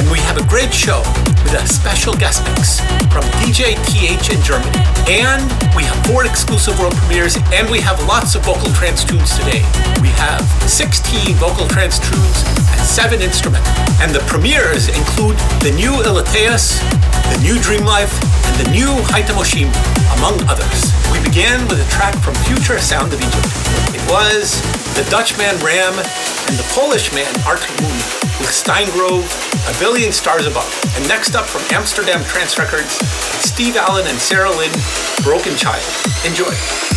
[0.00, 1.04] And we have a great show
[1.44, 2.80] with a special guest mix
[3.12, 4.80] from DJ TH in Germany.
[5.12, 5.44] And
[5.76, 9.60] we have four exclusive world premieres, and we have lots of vocal trance tunes today.
[10.00, 12.38] We have 16 vocal trance tunes
[12.72, 13.72] and 7 instrumental.
[14.00, 16.80] And the premieres include the new Ilitious,
[17.28, 18.16] the new Dream Life,
[18.48, 19.68] and the new Haitamoshim,
[20.16, 20.92] among others.
[21.12, 23.81] We began with a track from Future Sound of Egypt.
[24.12, 24.60] Was
[24.94, 27.96] the Dutchman Ram and the Polish man Arctic Moon
[28.40, 29.24] with Stine Grove,
[29.66, 30.68] A Billion Stars Above.
[30.98, 32.92] And next up from Amsterdam Trance Records,
[33.40, 34.72] Steve Allen and Sarah Lynn,
[35.22, 35.82] Broken Child.
[36.26, 36.91] Enjoy.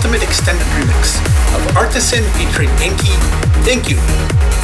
[0.00, 1.20] Ultimate extended remix
[1.54, 3.12] of Artisan featuring Enki,
[3.68, 3.98] Thank You,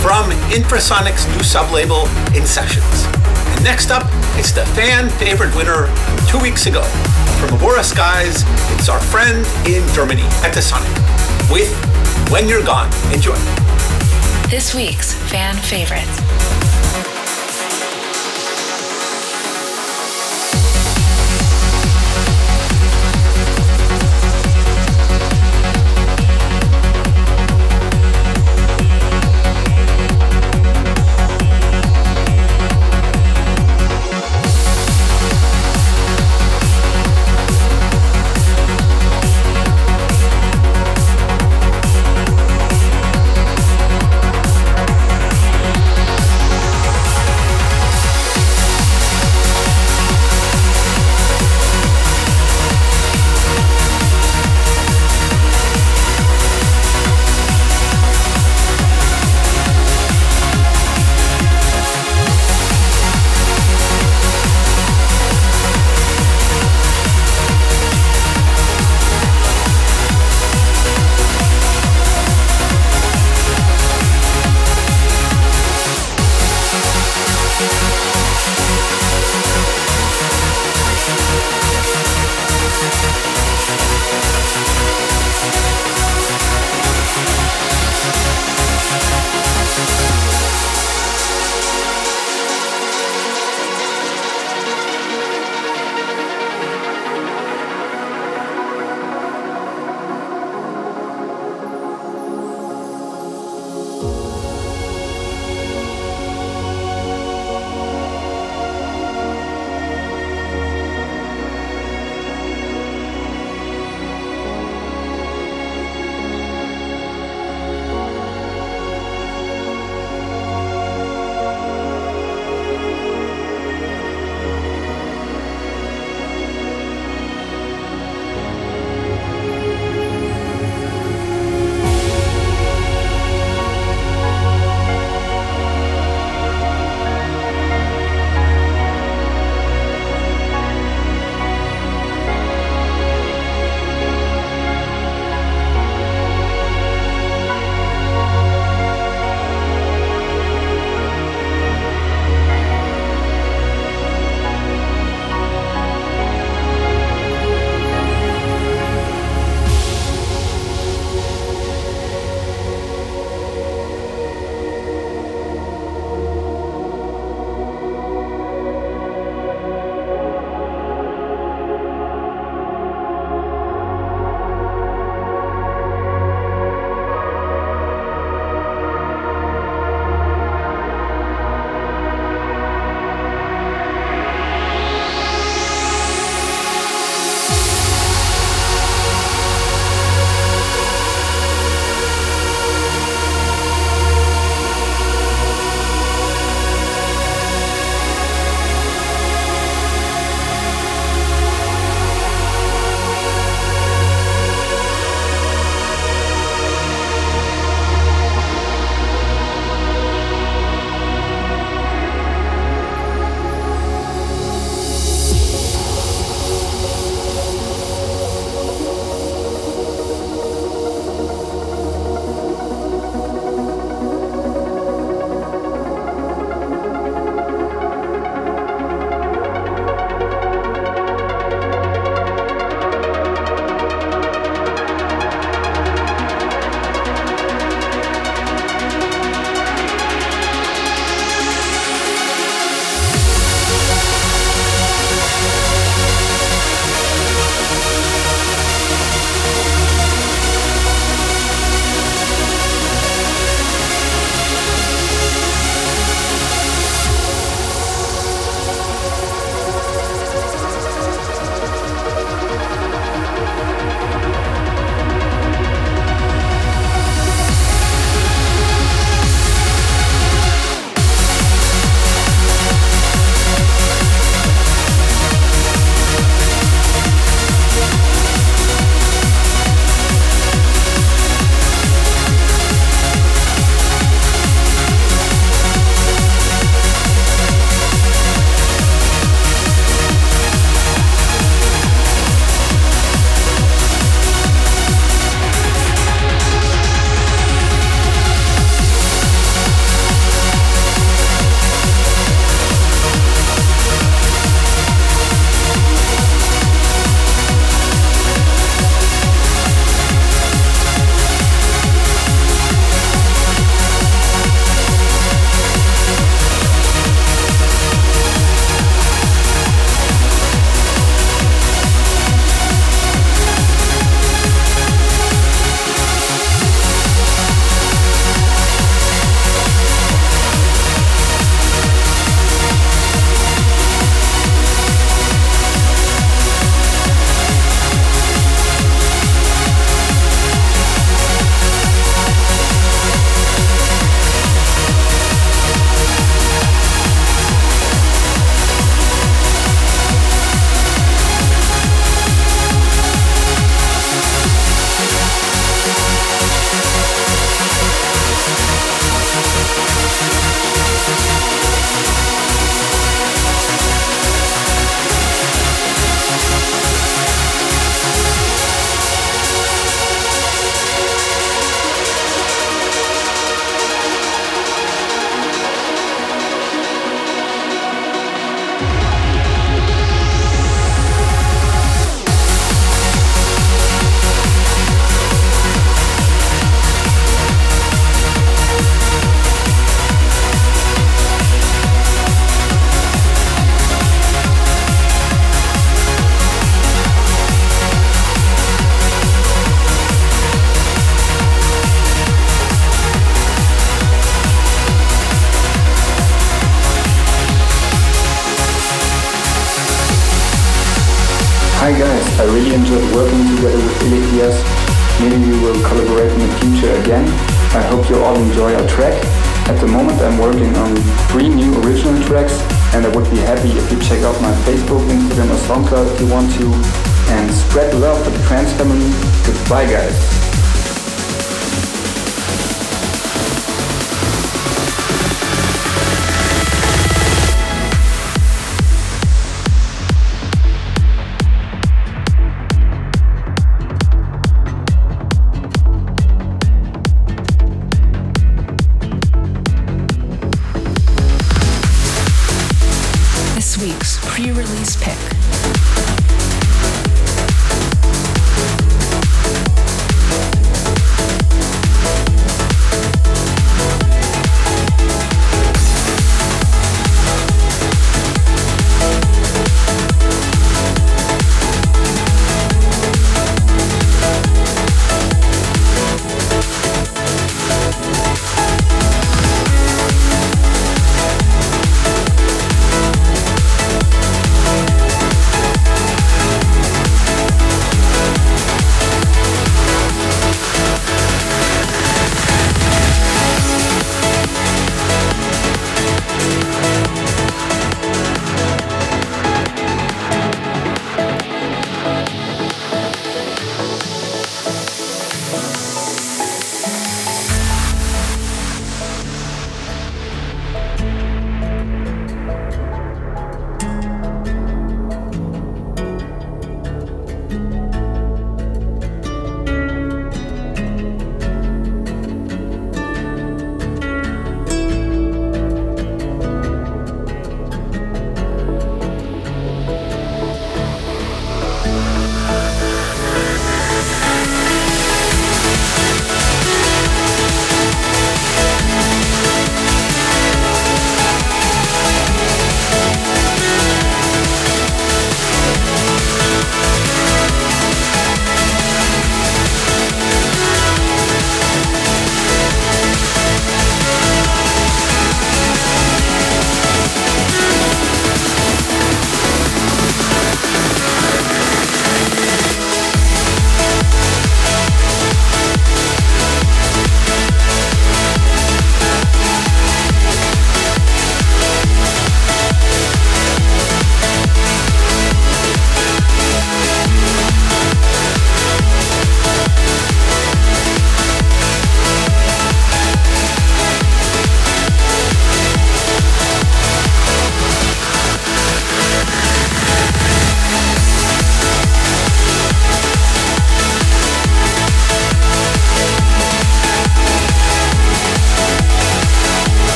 [0.00, 3.04] from Infrasonic's new sublabel, In Sessions.
[3.52, 5.92] And next up, it's the fan favorite winner
[6.26, 6.82] two weeks ago.
[7.38, 8.44] From Abora Skies,
[8.78, 10.88] it's our friend in Germany, Etasonic,
[11.52, 11.68] with
[12.30, 12.90] When You're Gone.
[13.12, 13.36] Enjoy.
[14.48, 16.25] This week's fan favorites.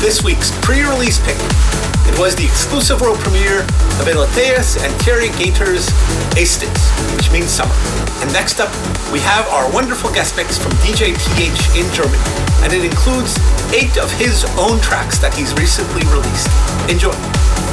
[0.00, 1.36] This week's pre-release pick.
[2.08, 3.60] It was the exclusive world premiere
[4.00, 5.92] of Ilitious and Terry Gator's
[6.40, 7.74] Aestas, which means summer.
[8.24, 8.72] And next up,
[9.12, 12.16] we have our wonderful guest mix from DJ TH in Germany,
[12.64, 13.36] and it includes
[13.76, 16.48] eight of his own tracks that he's recently released.
[16.88, 17.12] Enjoy.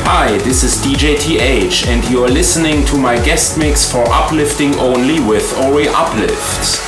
[0.03, 4.75] Hi, this is DJ TH, and you are listening to my guest mix for Uplifting
[4.75, 6.86] Only with Ori Uplifts.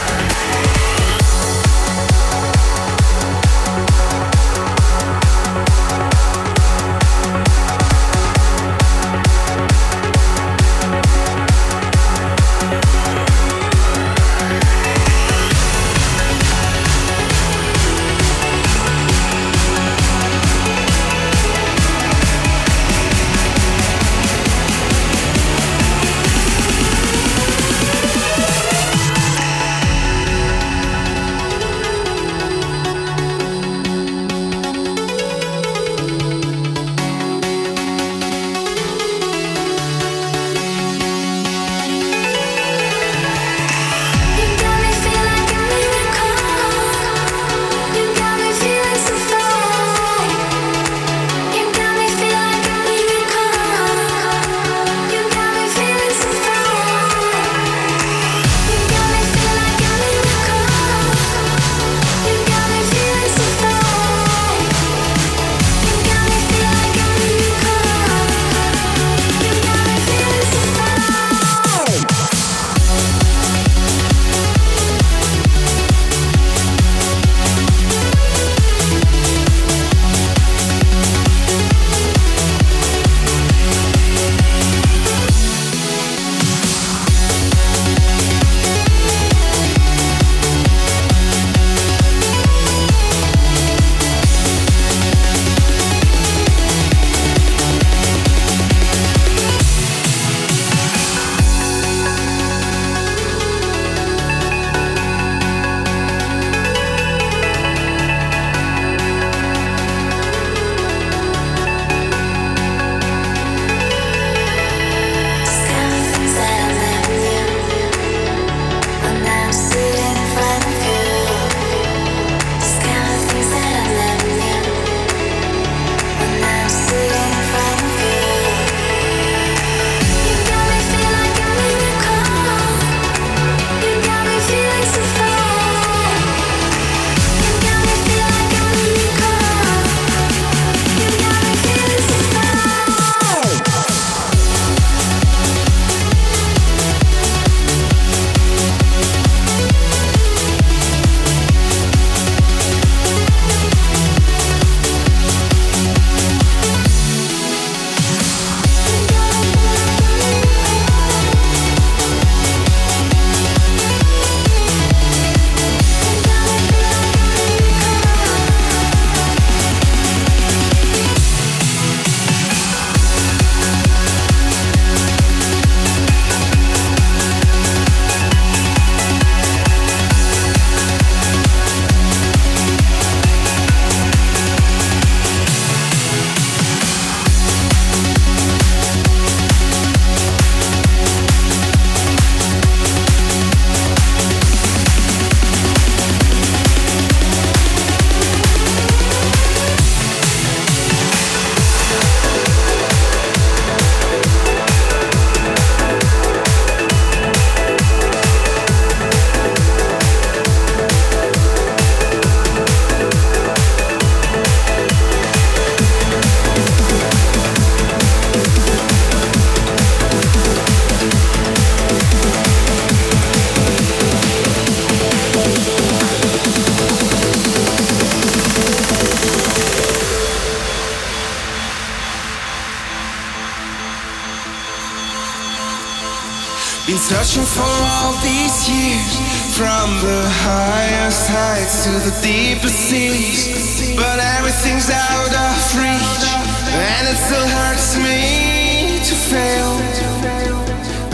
[236.89, 239.13] Been searching for all these years
[239.53, 243.93] From the highest heights to the deepest seas.
[243.93, 246.25] But everything's out of reach
[246.73, 249.69] And it still hurts me to fail.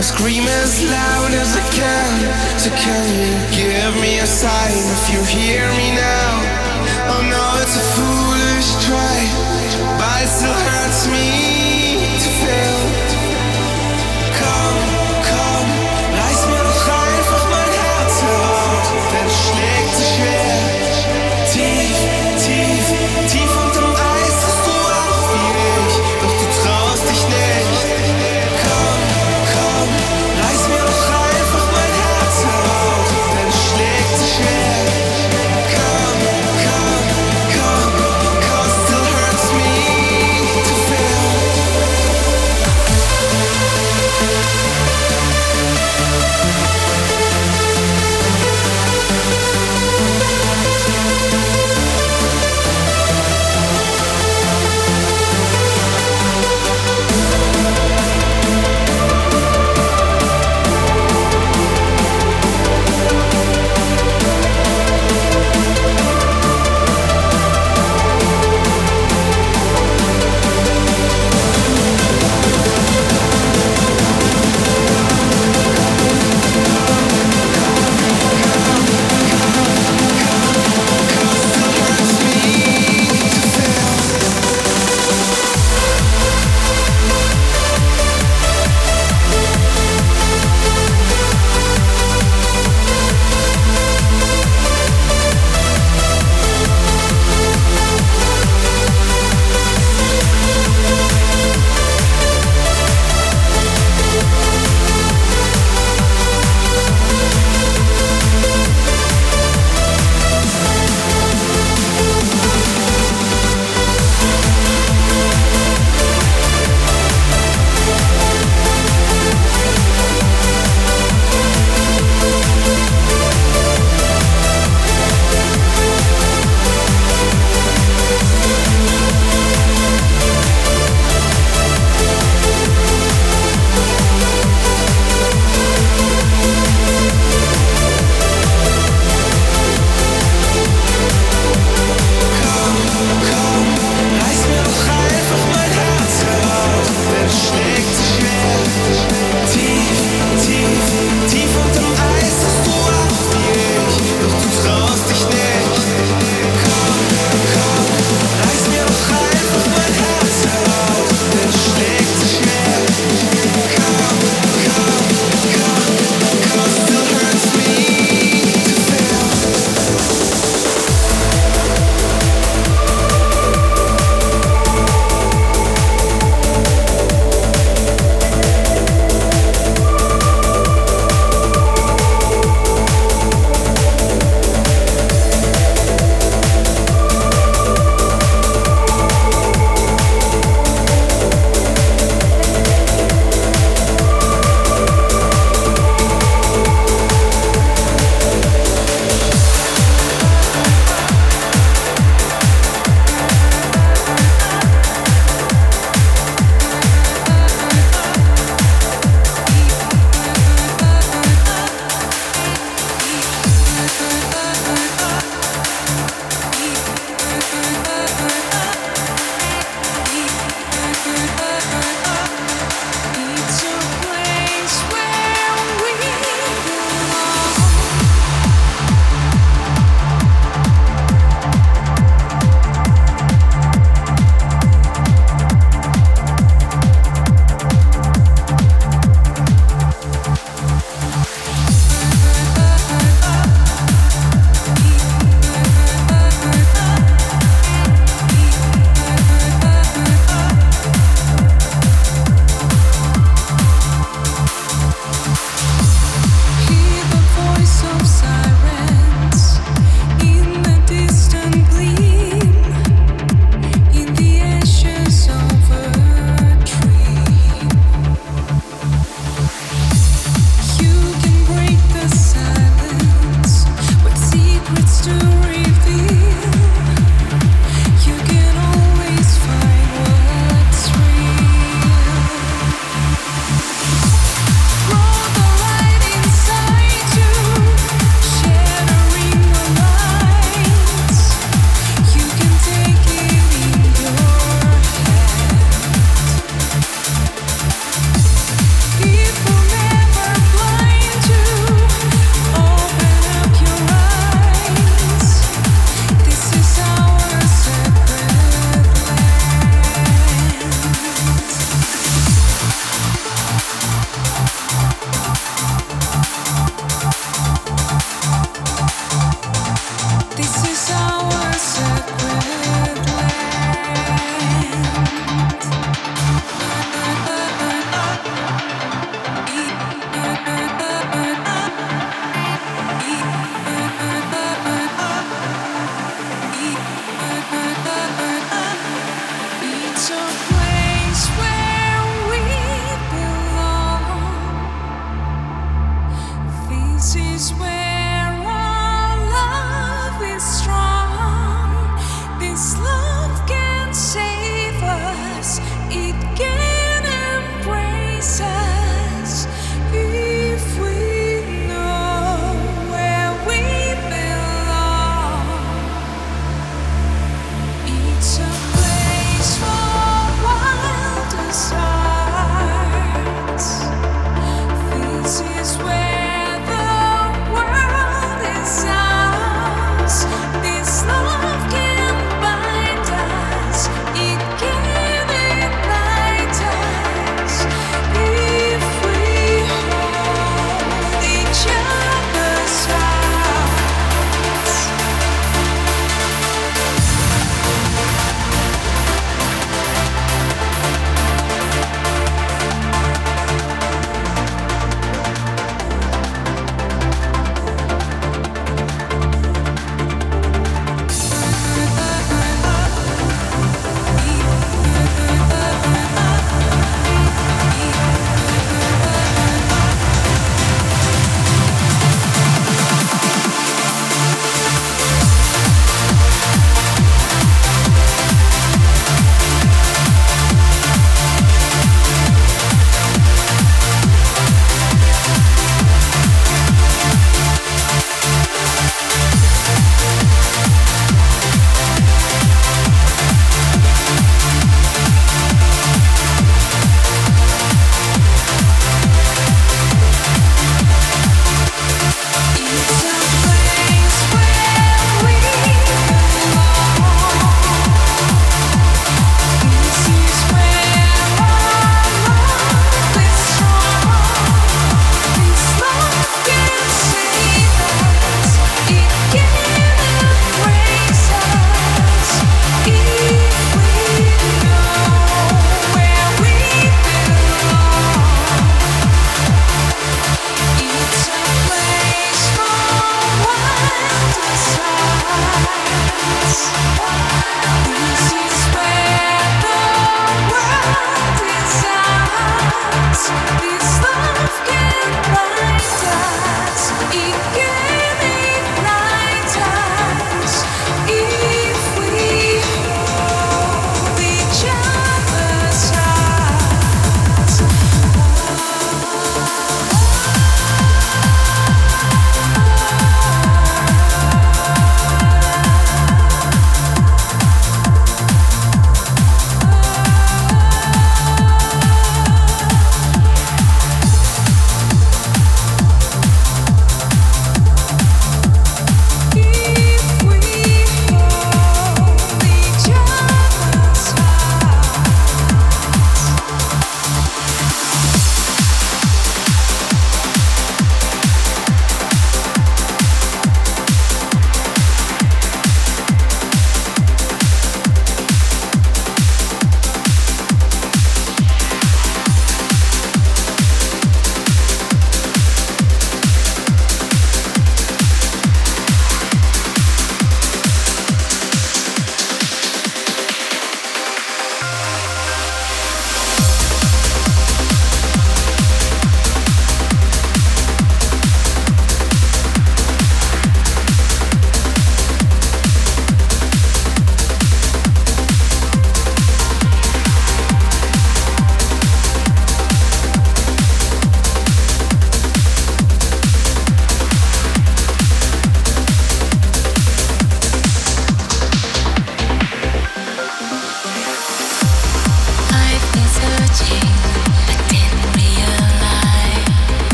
[0.00, 2.12] scream as loud as I can
[2.56, 6.32] So can you give me a sign if you hear me now?
[7.12, 9.18] Oh no, it's a foolish try
[10.00, 12.95] But it still hurts me to fail
[19.56, 20.55] Denn es schlägt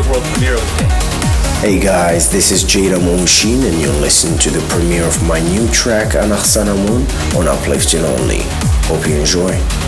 [0.00, 0.88] world premiere of the day.
[1.60, 5.68] Hey guys, this is Jada Munshin and you're listening to the premiere of my new
[5.68, 7.06] track Anaxana Moon
[7.36, 8.40] on Uplifting Only.
[8.88, 9.81] Hope you enjoy.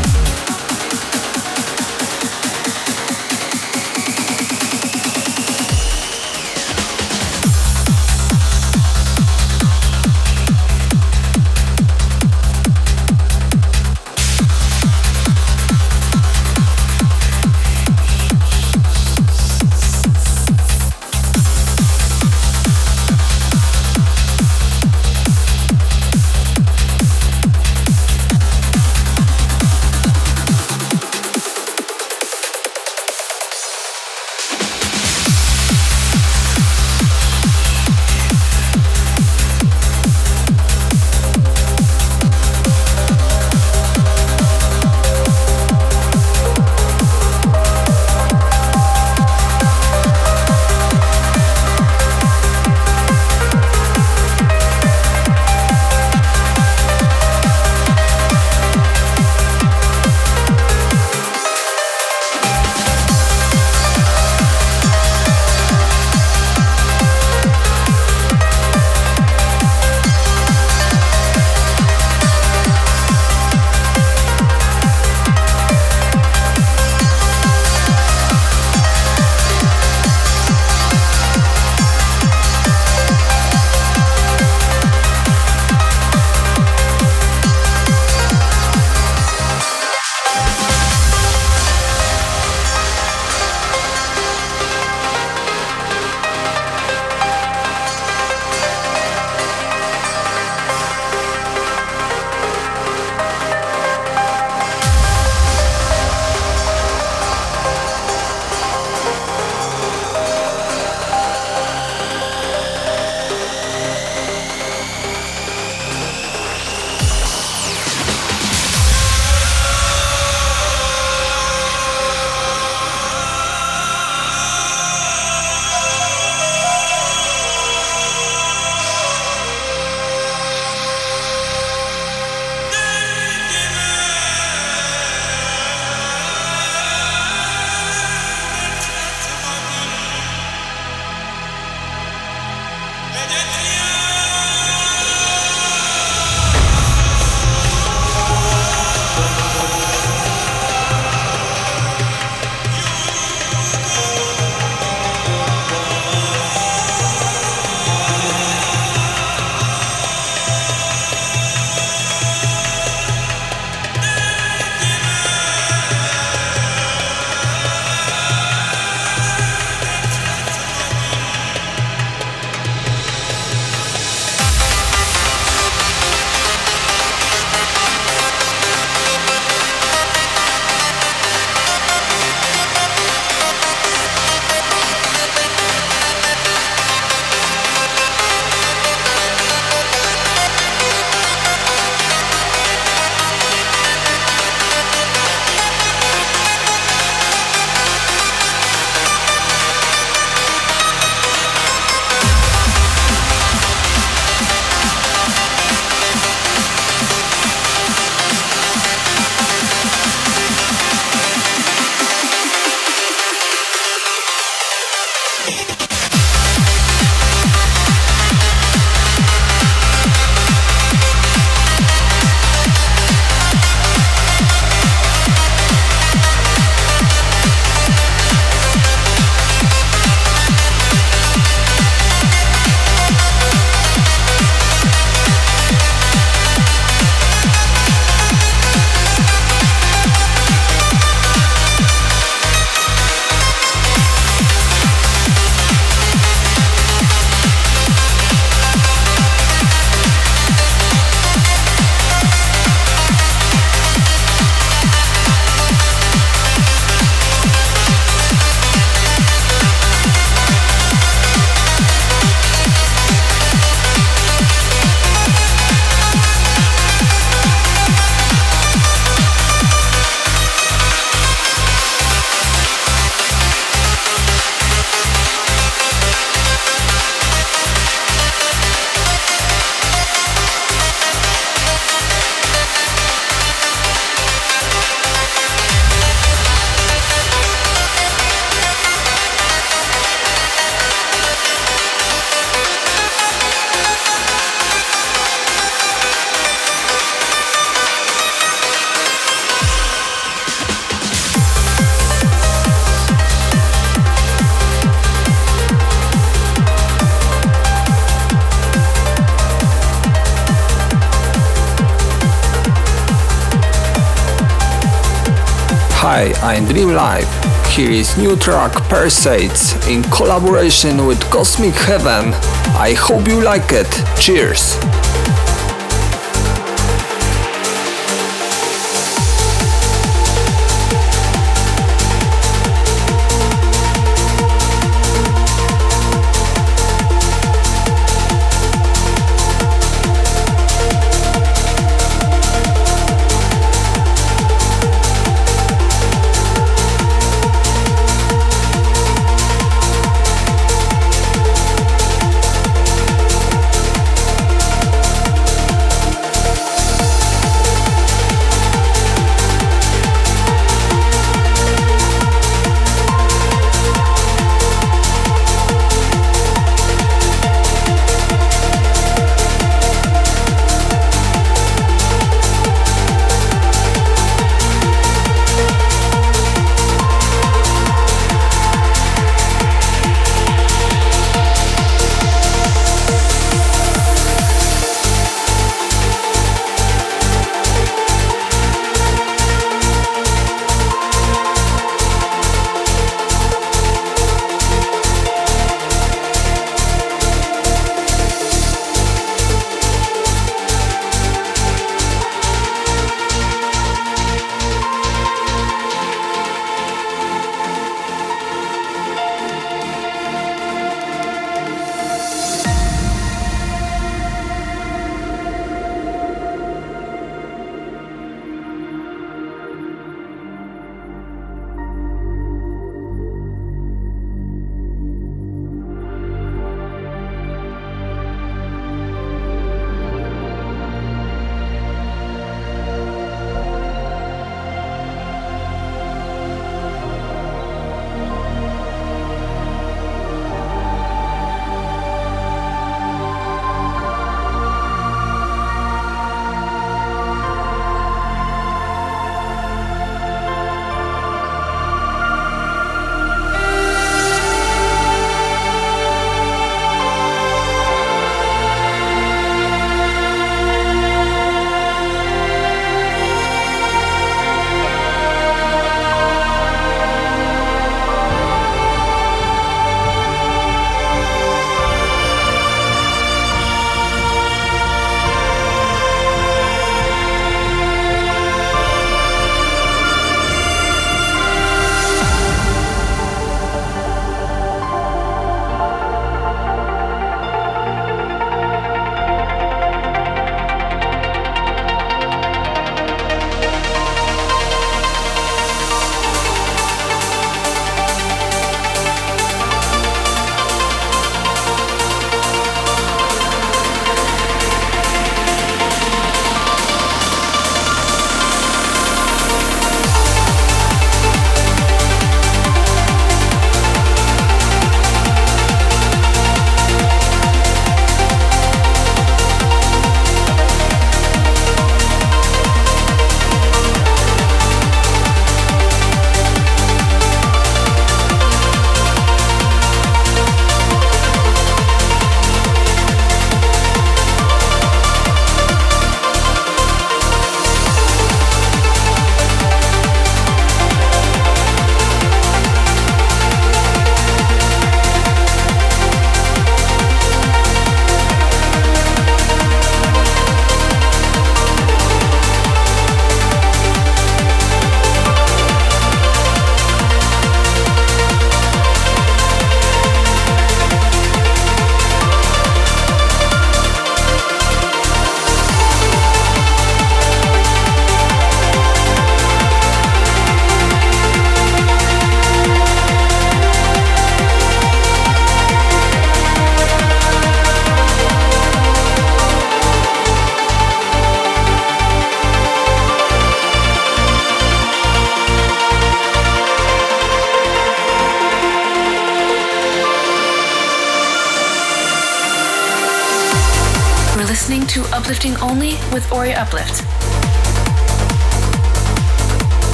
[316.07, 317.27] Hi, I'm Dream Life.
[317.75, 322.35] Here is new track Persades in collaboration with Cosmic Heaven.
[322.77, 323.89] I hope you like it.
[324.21, 324.77] Cheers!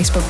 [0.00, 0.29] Facebook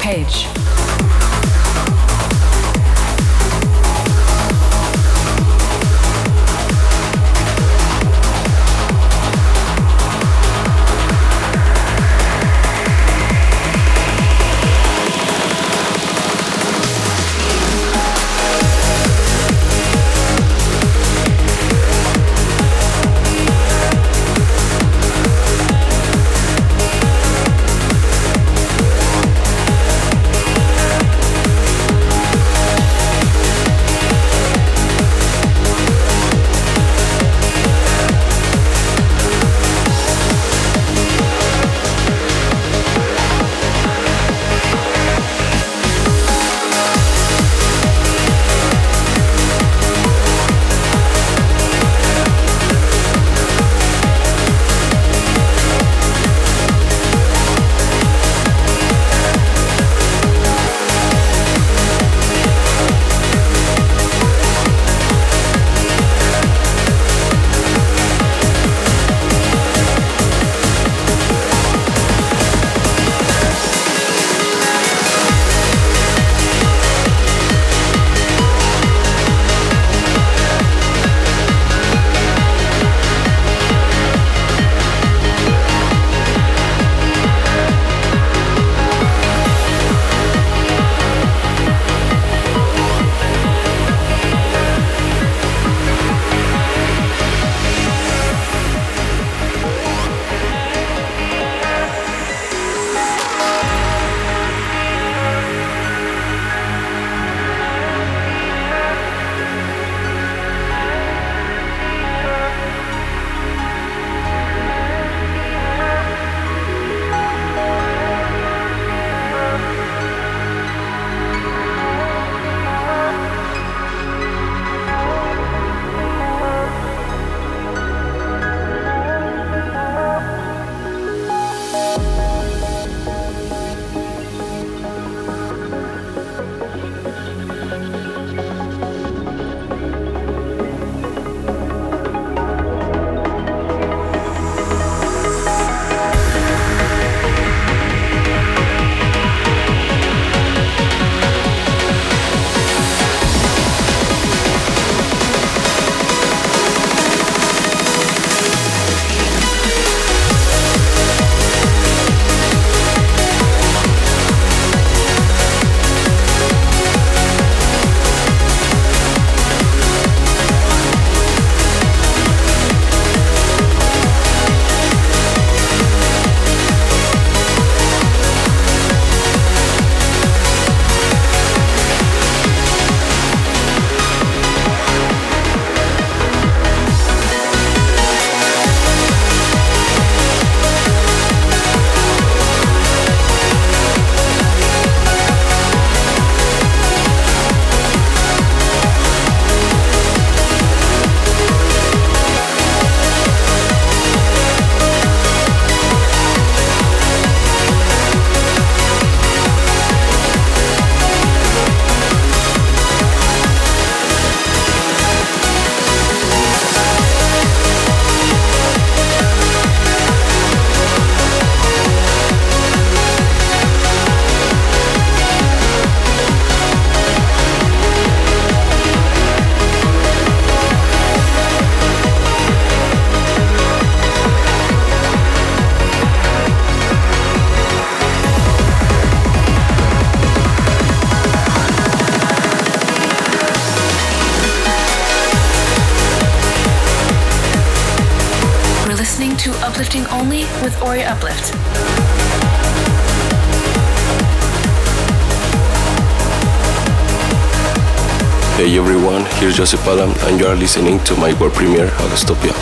[259.72, 262.52] And you are listening to my world premiere, Agastopia,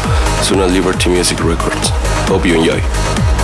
[0.44, 1.88] soon on Liberty Music Records.
[2.28, 3.37] Hope you enjoy.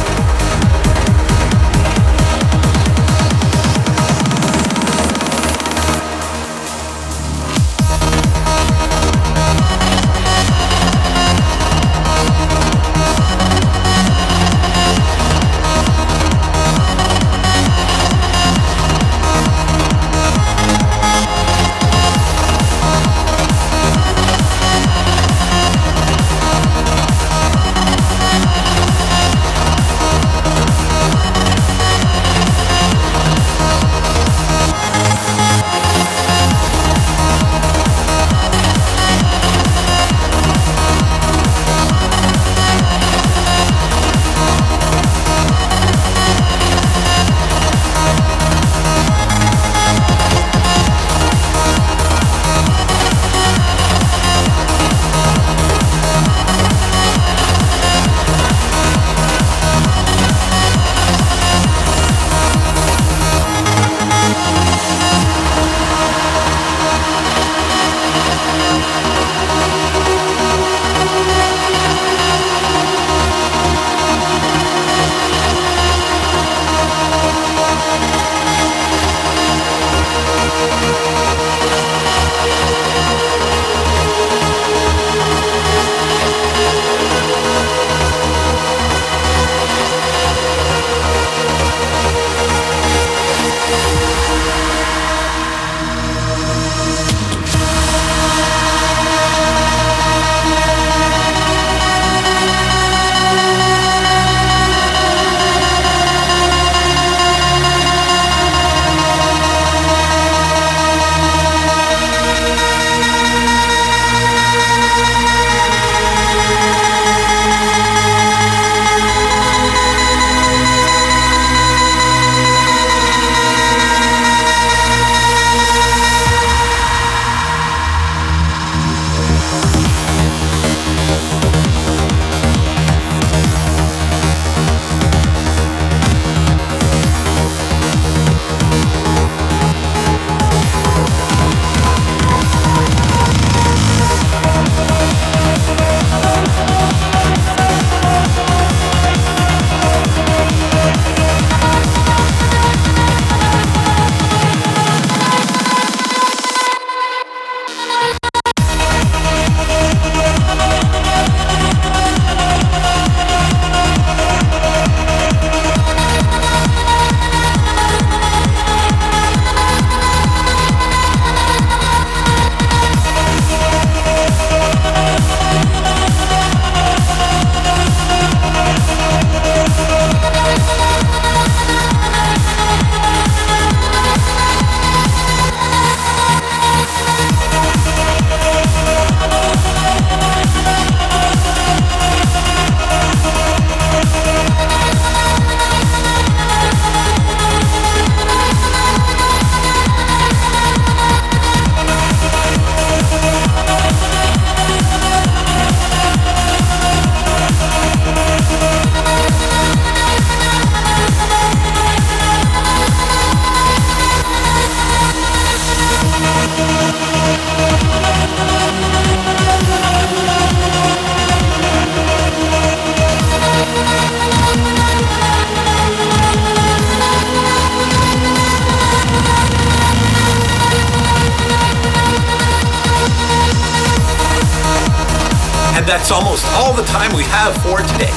[235.82, 238.14] That's almost all the time we have for today.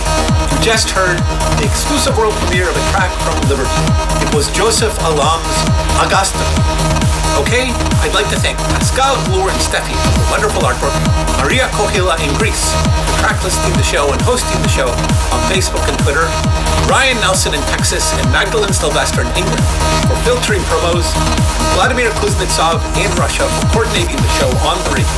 [0.53, 1.17] You just heard
[1.57, 3.69] the exclusive world premiere of a track from Liberty.
[4.21, 5.57] It was Joseph Alam's
[5.97, 7.16] Augusta.
[7.37, 7.69] Okay,
[8.01, 10.91] I'd like to thank Pascal Glure and Steffi for the wonderful artwork,
[11.37, 12.73] Maria Kohila in Greece
[13.05, 16.25] for track listing the show and hosting the show on Facebook and Twitter,
[16.89, 19.61] Ryan Nelson in Texas and Magdalene Sylvester in England
[20.09, 21.13] for filtering promos,
[21.77, 25.17] Vladimir Kuznetsov in Russia for coordinating the show on the radio.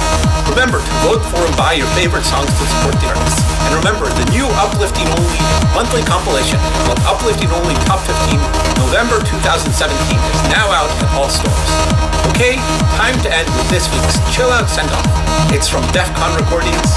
[0.52, 3.40] Remember to vote for and buy your favorite songs to support the artists.
[3.70, 5.40] And remember, the new Uplifting Only
[5.72, 8.42] monthly compilation called Uplifting Only Top 15
[8.82, 9.72] November 2017
[10.18, 12.09] is now out at all stores.
[12.34, 12.56] Okay,
[12.98, 15.08] time to end with this week's Chill Out Send Off.
[15.52, 16.90] It's from DEF CON Recordings,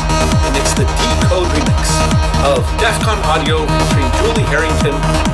[0.47, 4.93] and it's the Decode remix of of DEFCON Audio featuring Julie Harrington,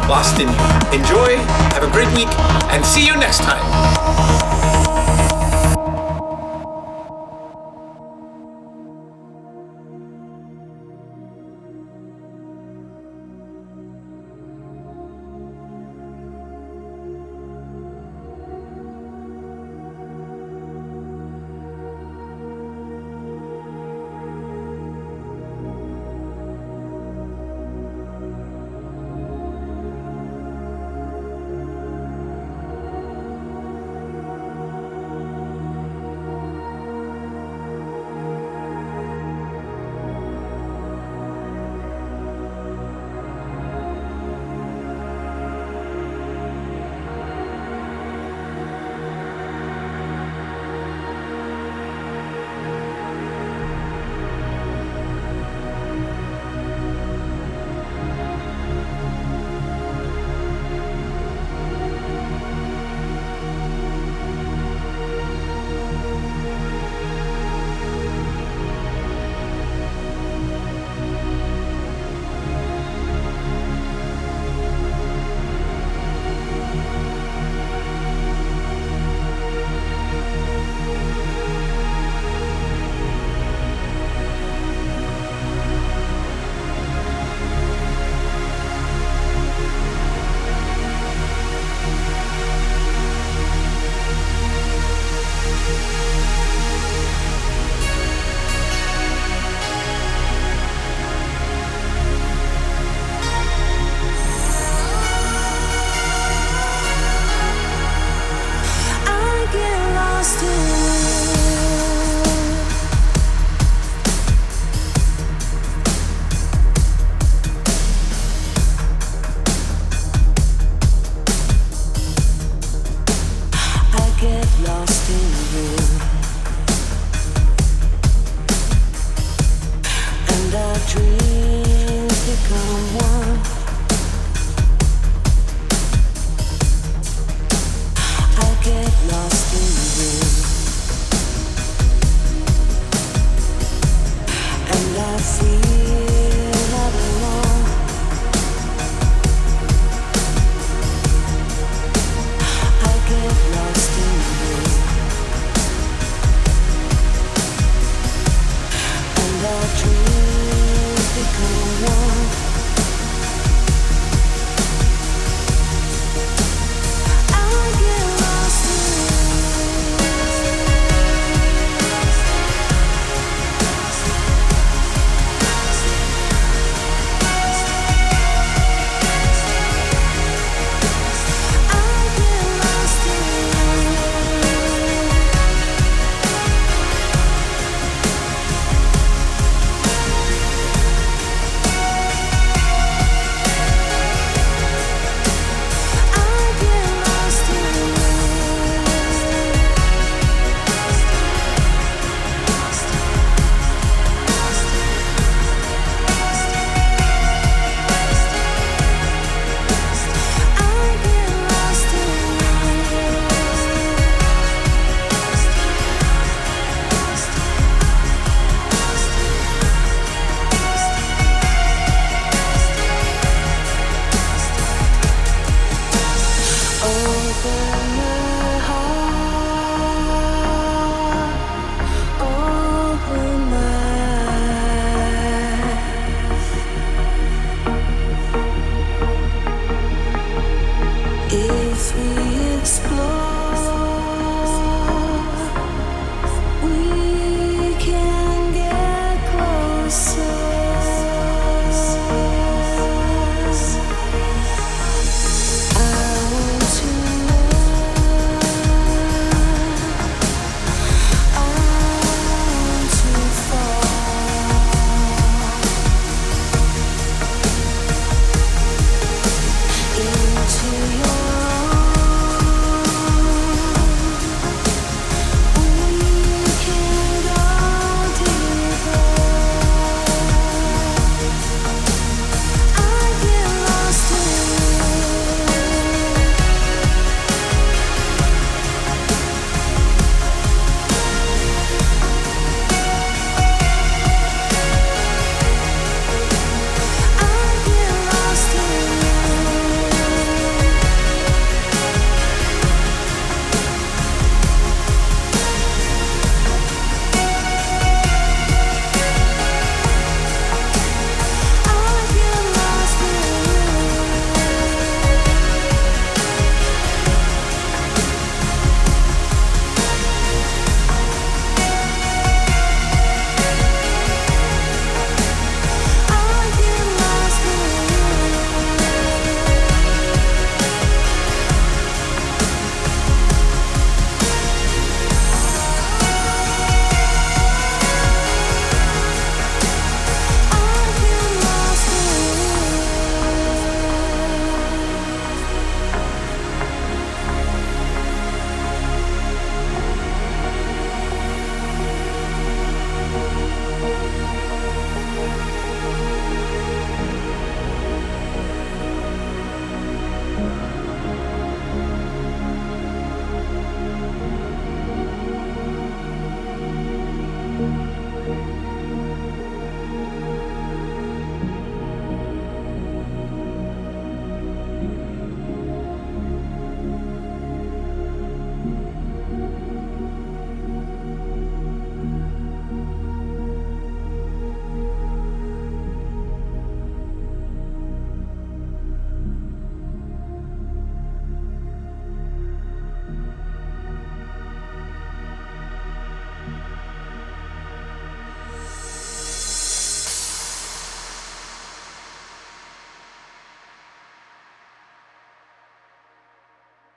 [0.09, 1.01] Lost in You.
[1.01, 1.37] Enjoy,
[1.73, 2.29] have a great week,
[2.71, 4.48] and see you next time.